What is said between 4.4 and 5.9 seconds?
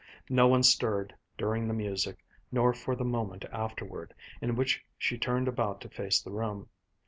in which she turned about to